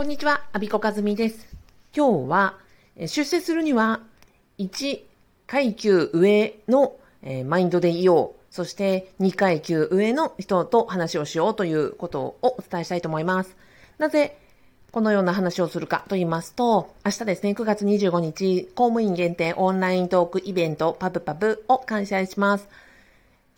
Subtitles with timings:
[0.00, 1.46] こんにちは、アビコカズミです。
[1.94, 2.56] 今日は、
[3.00, 4.00] 出世するには、
[4.58, 5.02] 1
[5.46, 8.40] 階級上の、えー、マインドでいよう。
[8.50, 13.58] そして2階級上の人と話をしようということをお伝えしたいと思います。
[13.98, 14.38] なぜ
[14.90, 22.70] このような話をするかと言いますと、明日ですね、9月25日、公務員限定オンライントークイベントパブパブを開催します。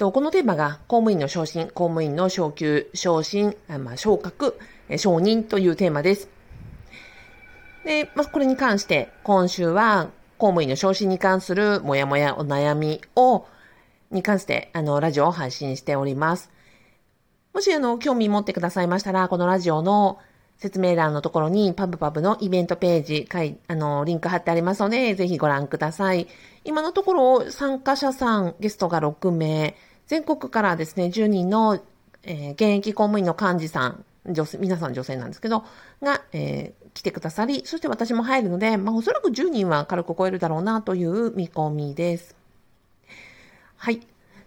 [0.01, 4.59] このテーマが公務員の昇進、公務員の昇給、昇進、まあ、昇格、
[4.97, 6.29] 承認というテーマです。
[7.85, 13.47] で、まあ、これに関して、今週は公務員の昇進に関するもやもやお悩みを、
[14.11, 16.51] に関して、あの、ラジオを配信しております。
[17.55, 20.19] もし、あの、興味持ってくださいましたら、このラジオの
[20.59, 26.29] 説明欄のところに、パブパブのイベントページ、かい、あの、リンク貼ってありますので、ぜひご覧ください。
[26.65, 29.75] 今のところ、参加者さん、ゲストが6名、
[30.07, 31.81] 全国からですね、10人の、
[32.25, 35.65] えー、現役公務員の幹事さん、女性、皆さん女性なんですけど、
[36.01, 42.37] が、えー、来てくださり、そして私も入るので、まあ、おそらく10人は軽く超えるだろうなという見込みです。
[43.77, 44.01] はい。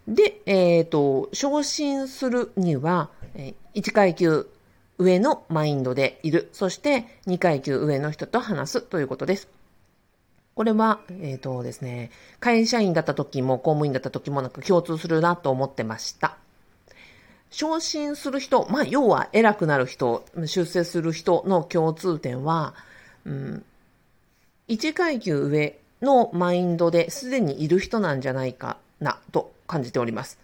[0.08, 4.48] で、えっ、ー、と、昇進するには、え、1階級
[4.98, 6.48] 上のマインドでいる。
[6.52, 9.48] そして2階級上の人と話すということです。
[10.54, 16.38] これは、えっ、ー、とですね、会社員だった時も公務員だった時もなんか共通するなと思ってました。
[17.50, 22.74] 昇進する人、まあ、要は偉くなる人、出世する人の共通点は、
[23.24, 23.64] うん、
[24.68, 30.38] 1階級上のマインドですでにいる人なんじゃないかなと感じております。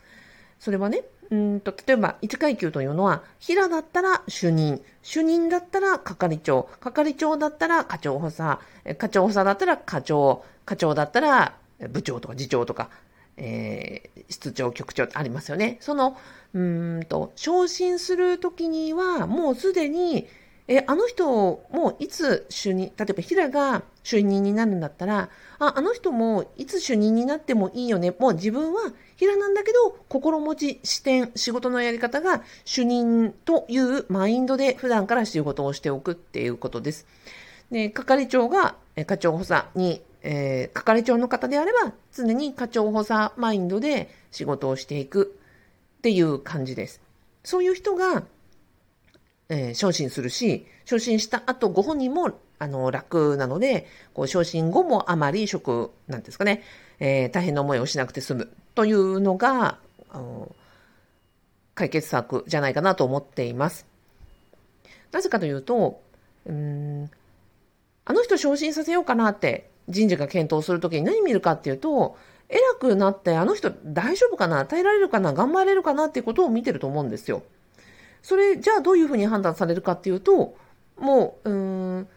[0.60, 8.60] それはね、うんと例えば1階級というのは、平だったら主任、主任だったら係長、係長だったら課長補佐、
[8.96, 11.54] 課長補佐だったら課長、課長だったら
[11.90, 12.90] 部長とか次長とか、
[13.36, 15.78] えー、室長、局長ってありますよね。
[15.80, 16.16] その、
[16.54, 20.28] うんと、昇進するときには、もうすでに、
[20.68, 21.26] え、あの人、
[21.72, 28.14] もいつ主任、例えば平が主任になるんだったら、あ、あの人もいつ主任になってもいいよね。
[28.18, 37.06] もう自分は平なんだけど、心持ち、視点、仕事のやり方が主任というマインドで普段から仕事をしておくっていうことです。
[37.70, 38.76] で、係長が
[39.06, 45.36] 課長補佐にえー、係長の方であれば、常に課長補佐マインドで仕事をしていく
[45.98, 47.00] っていう感じです。
[47.44, 48.24] そういう人が、
[49.48, 56.62] えー、昇進するし、昇進した後ご本人も、あの、楽なので、こう、昇進後もあまり職、なんですかね、
[57.00, 59.78] えー、大変な思いをしなくて済むというのが、
[60.10, 60.54] あの
[61.74, 63.86] 解決策じゃないかなと思っています。
[65.10, 66.02] なぜかというと、
[66.46, 67.10] うん、
[68.04, 72.16] あの人昇進させようかなって人事が検討するときに何見るかっていうと、
[72.48, 77.42] 偉くなってあの人大丈夫かな耐えられるかな頑張れるかなっていうことを見てると思うんですよ。
[78.22, 80.54] それ、じゃあどういうふうに判断されるかっていうと、
[80.98, 82.08] もう、うん、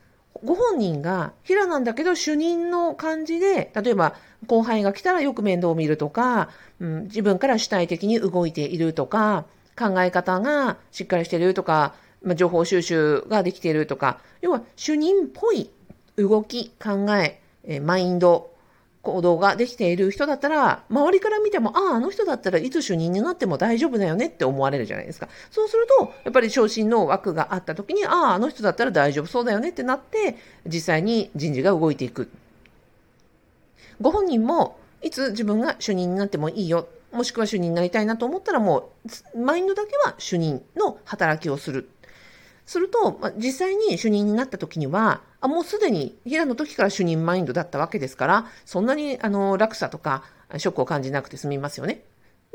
[0.44, 4.16] ご本人が平なんだけど主任の感じで、例えば
[4.48, 6.50] 後輩が来たらよく面倒を見るとか、
[6.80, 9.46] うん、自分から主体的に動いているとか、
[9.78, 15.70] 考え方がしっかりしてるとか、まあ、情報収集ができているとか、要は主任っぽい
[16.18, 18.52] 動き、考え、えマインド、
[19.06, 25.30] 行動ができている人だったら、周りから見ても、ああ、あの人だったらいつ主任になっても大丈夫だよねって思われるじゃないですか。
[25.52, 32.30] そうすると、やっぱり昇進の枠があった時に、ああ、あの人だったら大丈夫そうだよねってなって、実際に人事が動いていく。
[34.02, 38.90] ご本人も、いつ自分が主任になってもいいよ、もしくは主任になりたいなと思ったらも
[39.36, 41.88] う、マインドだけは主任の働きをする。
[42.66, 50.24] すると、まあ、実際に主任になった時には、あもうすでに平の時から主任マインドだったわけですから、そんなにあの落差とか
[50.58, 52.04] ショックを感じなくて済みますよね。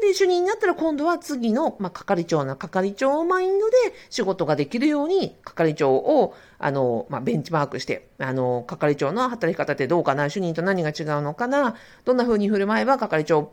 [0.01, 3.77] で、主任になったら今度は次の、まあ、係長な係長マインドで
[4.09, 13.49] 仕事ができるように、係長を、あの、まあ、ベンチマークして、あの、係長の働き方ってどうかな主任と何が違うのかなどんな風に振る舞えば係長っ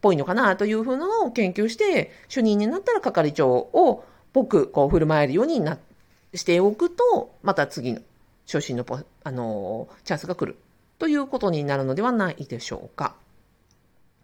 [0.00, 5.89] ぽいのかなという風なのを研究して、主任になったら係長をぽくこう振る舞えるようになって、
[6.34, 8.00] しておくと、また次の
[8.46, 10.58] 昇進のポ、あのチャンスが来る
[10.98, 13.14] ということになるのではないでしょうか。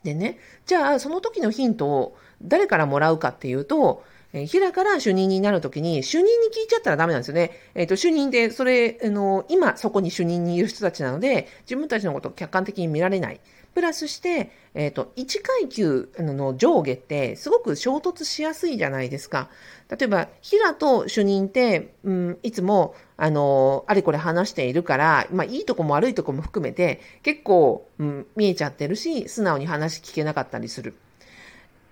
[0.02, 4.04] でね、じゃあその時のヒントを誰からもらうかっていうと、
[4.36, 7.52] えー、平から主任になるときに、主任に聞いちゃったらダメなんですよね。
[7.74, 13.40] えっ、ー、と、主任で、それ、あの、今そこに主任にいる人たちなので、自分たちのことを客観的に見られない。
[13.74, 19.48] プラスして、えっ、ー、と、1階級の上下ってすごく衝突しやすいじゃないですか。
[19.90, 30.94] 例えば、平と主任って、うん、いつも、あの、あれこれ話しているから、まあ、いいとこも悪いとこも含めて、結構、うん、見えちゃってるし、素直に話聞けなかったりする。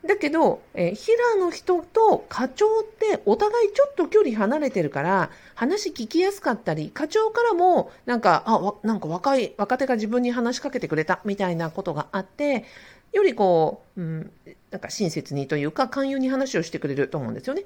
[0.07, 12.65] だけど、えー、平の人と課長ってお互いちょっと距離離れてるから、話聞きやすかったり、課長からも、なんか、あ、なんか若い、若手が自分に話しかけてくれたみたいなことがあって、
[13.13, 14.33] よりこう、うん、
[14.71, 17.65] なんか親切にというか、寛容に話をしてくれると思うんですよね。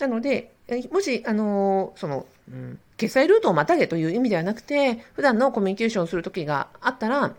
[0.00, 0.52] なので、
[0.90, 7.34] もし、あの、その、うん、決済ルートをまたげという意味ではなくて、普段のコミュニケーションをするときがあったら、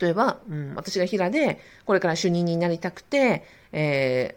[0.00, 4.36] 例えば、うん、私が平で、これから主任になりたくて、え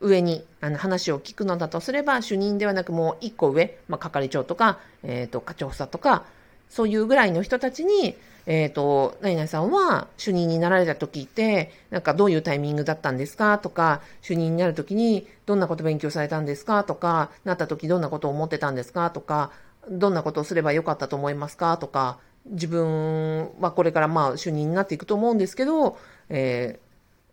[0.00, 6.24] ー、上にあの話を聞くのだとすれば、主任ではなくもう一個上、まあ、係長とか、えっ、ー、と、課長補佐とか、
[6.68, 8.16] そういうぐらいの人たちに、
[8.46, 19.52] えっ、ー、と、何々さんは主任になられた時って、なんかどういうタイミングだったんですかとか、主任になる時にどんなこと勉強されたんですかとか、なった時どんなことを思ってたんですかとか、
[19.90, 25.98] どんなことをすればよかったと思いますかとか、自分はこれからまあ主任になっていくと思うんですけど、
[26.28, 26.78] え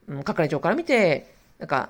[0.10, 1.90] ー、係長から見て、なんか、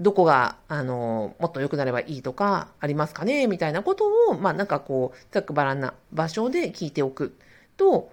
[0.00, 3.46] どこが、あの、もっと良くなればいいとか、ありますかね？
[3.46, 7.36] みたいなことを、まあなんかこう、ざっくばらんな場所で聞いておく
[7.76, 8.10] と、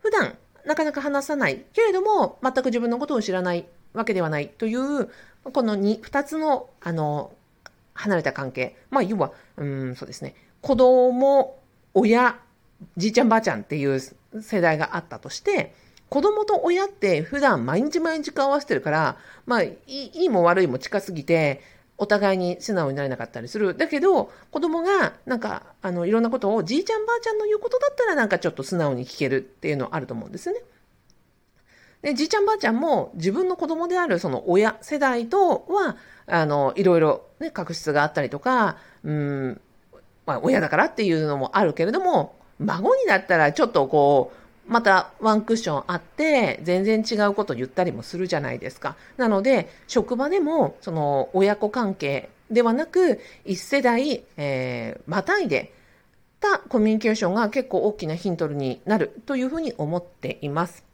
[0.00, 5.08] 普段なかなか話さないけれども、全く自分のことを知らないわけではないという、
[5.52, 7.32] この2二つの、あの、
[7.94, 8.76] 離れた関係。
[8.90, 10.34] まあ、要は、うん、そうですね。
[10.60, 11.58] 子供、
[11.92, 12.38] 親、
[12.96, 14.00] じいちゃんばあちゃんっていう
[14.40, 15.74] 世代があったとして、
[16.08, 19.16] 子供と親って普段毎日毎日顔合わせてるから、
[19.46, 21.60] まあ、いいも悪いも近すぎて、
[21.96, 23.76] お互いに素直になれなかったりする。
[23.76, 30.60] だけど、子供が、なんか、あの、いろんなことを、じいちゃんばあちゃんの言うことだったら、なんかちょっと素直に聞けるっていうのはあると思うんですね。
[32.02, 35.96] で、じいちゃんばあちゃんも、自分の子供である、その親世代とは、
[36.26, 39.60] あの、いろいろ、ね、確執があったりとか、うん、
[40.26, 44.32] まあ、親だからっていうのもあるけれども、孫になったらちょっとこ
[44.68, 48.96] う、またワンクッションあって、全然違うこと言ったりもするじゃないですか。
[49.16, 55.74] なので、職場でも、その、親子関係ではなく、一世代、えー、またいで
[56.44, 60.84] たコミュニケーションが結構大きなヒントになるというふうに思っています。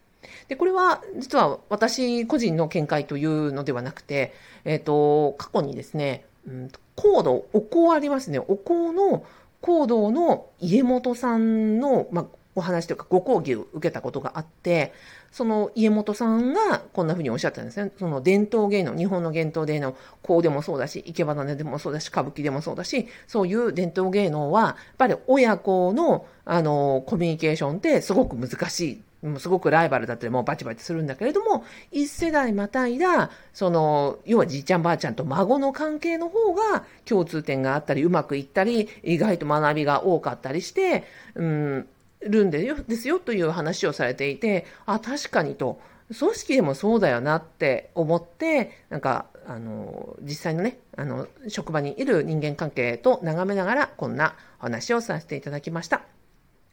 [0.47, 4.33] で、これは実は私個人の見解というのではなくて、
[4.65, 8.39] えっ、ー、と、過去にですね、うん、コード、お香ありますね。
[8.39, 9.25] お香の
[9.61, 14.93] 行動の家元さんの、まあ、お話というかご講義を受けたことがあって、
[15.31, 17.93] その家元さんがこんな風におっしゃったんですね。
[17.99, 29.03] その伝統芸能、日本の伝統芸能、こうでもそうだし、生け花でもそうだし、歌舞伎でもそうだし、そういう伝統芸能は、やっぱり親子の、あの、コミュニケーションってすごく難しい
[29.39, 41.89] すごくライバルだったりもうバチバチするんだけれども、一世代またいだ、その、要はじいちゃんばあちゃんと孫の関係の方が共通点があったり、うまくいったり、意外と学びが多かったりして、うん、
[42.21, 45.81] るんですよという話をされていて、あ、確かにと、
[46.19, 56.03] 組織でもそうだよなって思って、なんか、あの、実際のね、あの、職場にいる人間関係と眺めながら、こんな話をさせていただきました。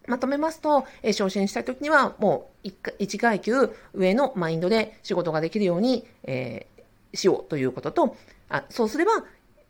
[0.08, 8.16] まとめますと、えー、昇進したい時には、もう1階級上のマインドで仕事ができるように、えー、しようということと、
[8.50, 9.12] あそうすれば、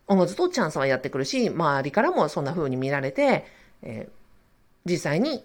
[0.07, 3.45] おのずとチャンスはやってくるし、周りからもそんな風に見られて、
[3.81, 5.43] えー、実際に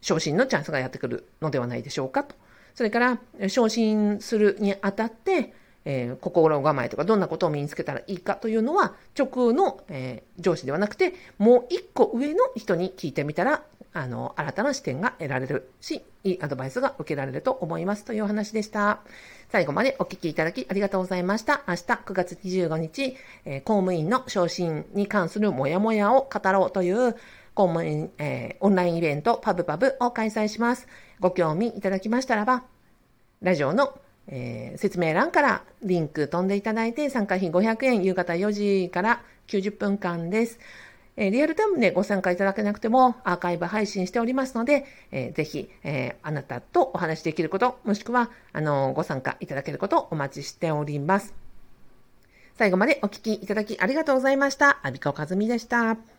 [0.00, 2.34] 昇進のチャンスがやってくるのではないでしょうかと。
[2.74, 3.18] それから、
[3.48, 5.52] 昇進するにあたって、
[5.84, 19.00] えー、心構えとかどんなことを身につけたらいいかというのは、直の、えー、上司ではなくて、もう一個上の人に聞いてみたらあの、新たな視点が得られるし、いいアドバイスが受けられると思いますというお話でした。
[19.50, 21.62] 最後までお聞きいただきありがとうございました。
[21.66, 27.14] 明日9月25日、えー、公務員の昇進に関するモヤモヤを語ろうという
[27.54, 30.86] 公務員、えー、オンラインイベントパブパブを開催します。
[31.20, 32.64] ご興味いただきましたらば、
[33.40, 40.58] ラジオのえー、説明欄からリンク飛んでいただいて参加費500円夕方4時から90分間です。
[41.20, 51.34] えリアルタイムでご参加いただけなくてもアーカイブ配信しておりますので、えー、ぜひ、え、あなたとお話しできること、もしくは、あのご参加いただけることをお待ちしております。
[52.56, 54.78] 最後までお聞きいただきありがとうございました。
[54.82, 56.17] アビコカズミでした。